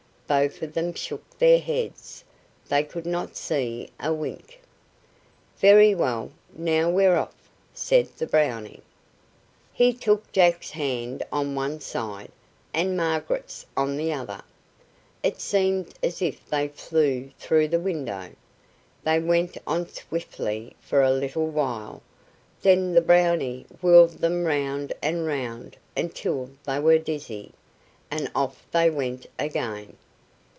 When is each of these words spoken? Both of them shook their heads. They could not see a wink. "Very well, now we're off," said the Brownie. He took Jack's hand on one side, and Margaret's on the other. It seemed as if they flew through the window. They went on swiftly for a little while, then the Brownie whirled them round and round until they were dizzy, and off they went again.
Both 0.33 0.63
of 0.63 0.71
them 0.71 0.93
shook 0.93 1.37
their 1.39 1.59
heads. 1.59 2.23
They 2.69 2.85
could 2.85 3.05
not 3.05 3.35
see 3.35 3.89
a 3.99 4.13
wink. 4.13 4.61
"Very 5.57 5.93
well, 5.93 6.31
now 6.55 6.89
we're 6.89 7.17
off," 7.17 7.35
said 7.73 8.05
the 8.17 8.25
Brownie. 8.27 8.81
He 9.73 9.91
took 9.91 10.31
Jack's 10.31 10.71
hand 10.71 11.21
on 11.33 11.53
one 11.53 11.81
side, 11.81 12.31
and 12.73 12.95
Margaret's 12.95 13.65
on 13.75 13.97
the 13.97 14.13
other. 14.13 14.41
It 15.21 15.41
seemed 15.41 15.95
as 16.01 16.21
if 16.21 16.47
they 16.47 16.69
flew 16.69 17.31
through 17.37 17.67
the 17.67 17.77
window. 17.77 18.29
They 19.03 19.19
went 19.19 19.57
on 19.67 19.85
swiftly 19.89 20.77
for 20.79 21.01
a 21.01 21.11
little 21.11 21.47
while, 21.47 22.01
then 22.61 22.93
the 22.93 23.01
Brownie 23.01 23.65
whirled 23.81 24.19
them 24.19 24.45
round 24.45 24.93
and 25.01 25.25
round 25.25 25.75
until 25.97 26.51
they 26.63 26.79
were 26.79 26.99
dizzy, 26.99 27.51
and 28.09 28.31
off 28.33 28.65
they 28.71 28.89
went 28.89 29.25
again. 29.37 29.97